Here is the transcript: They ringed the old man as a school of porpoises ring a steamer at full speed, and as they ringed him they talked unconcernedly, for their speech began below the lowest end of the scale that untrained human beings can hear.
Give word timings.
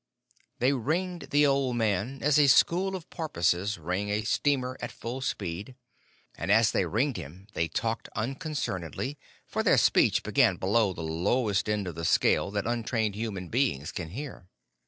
They 0.57 0.73
ringed 0.73 1.27
the 1.29 1.45
old 1.45 1.75
man 1.75 2.23
as 2.23 2.39
a 2.39 2.47
school 2.47 2.95
of 2.95 3.07
porpoises 3.11 3.77
ring 3.77 4.09
a 4.09 4.23
steamer 4.23 4.75
at 4.81 4.91
full 4.91 5.21
speed, 5.21 5.75
and 6.33 6.51
as 6.51 6.71
they 6.71 6.87
ringed 6.87 7.17
him 7.17 7.45
they 7.53 7.67
talked 7.67 8.09
unconcernedly, 8.15 9.19
for 9.45 9.61
their 9.61 9.77
speech 9.77 10.23
began 10.23 10.55
below 10.55 10.91
the 10.93 11.03
lowest 11.03 11.69
end 11.69 11.87
of 11.87 11.93
the 11.93 12.03
scale 12.03 12.49
that 12.49 12.65
untrained 12.65 13.13
human 13.13 13.49
beings 13.49 13.91
can 13.91 14.09
hear. 14.09 14.49